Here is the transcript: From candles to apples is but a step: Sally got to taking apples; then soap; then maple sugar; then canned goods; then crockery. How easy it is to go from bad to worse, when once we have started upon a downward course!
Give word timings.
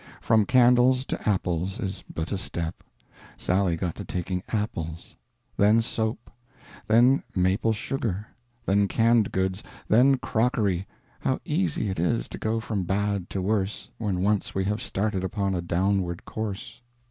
From 0.19 0.47
candles 0.47 1.05
to 1.05 1.29
apples 1.29 1.79
is 1.79 2.03
but 2.11 2.31
a 2.31 2.37
step: 2.39 2.81
Sally 3.37 3.75
got 3.77 3.93
to 3.97 4.03
taking 4.03 4.41
apples; 4.47 5.15
then 5.57 5.79
soap; 5.83 6.31
then 6.87 7.21
maple 7.35 7.71
sugar; 7.71 8.25
then 8.65 8.87
canned 8.87 9.31
goods; 9.31 9.61
then 9.87 10.17
crockery. 10.17 10.87
How 11.19 11.39
easy 11.45 11.91
it 11.91 11.99
is 11.99 12.27
to 12.29 12.39
go 12.39 12.59
from 12.59 12.83
bad 12.83 13.29
to 13.29 13.43
worse, 13.43 13.91
when 13.99 14.23
once 14.23 14.55
we 14.55 14.63
have 14.63 14.81
started 14.81 15.23
upon 15.23 15.53
a 15.53 15.61
downward 15.61 16.25
course! 16.25 16.81